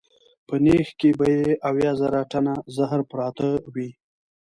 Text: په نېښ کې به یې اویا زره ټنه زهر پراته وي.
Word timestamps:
په 0.47 0.55
نېښ 0.63 0.87
کې 0.99 1.09
به 1.17 1.25
یې 1.37 1.45
اویا 1.69 1.91
زره 2.01 2.21
ټنه 2.31 2.53
زهر 2.75 2.99
پراته 3.09 3.47
وي. 3.73 3.89